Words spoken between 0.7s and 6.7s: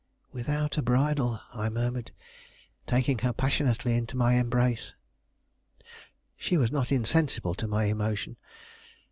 a bridal," I murmured, taking her passionately into my embrace. She